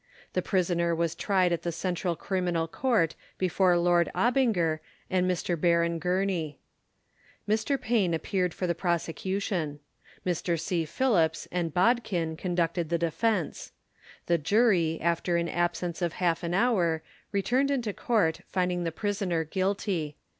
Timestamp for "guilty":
19.43-20.15